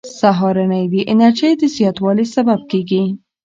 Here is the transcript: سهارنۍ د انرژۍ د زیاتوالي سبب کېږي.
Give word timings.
سهارنۍ 0.19 0.83
د 0.93 0.95
انرژۍ 1.11 1.51
د 1.57 1.63
زیاتوالي 1.75 2.25
سبب 2.35 2.59
کېږي. 2.71 3.03